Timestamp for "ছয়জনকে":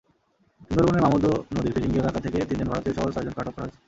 3.05-3.41